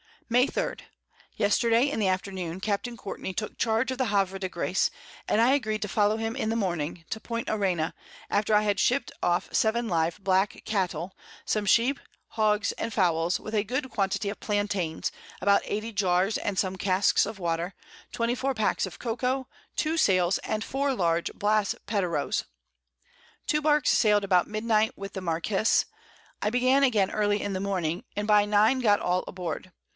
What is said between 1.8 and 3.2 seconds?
in the Afternoon Capt.